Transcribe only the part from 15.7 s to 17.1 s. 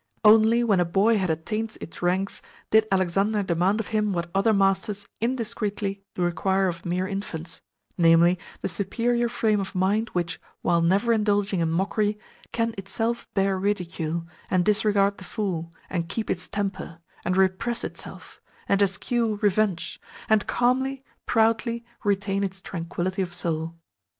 and keep its temper,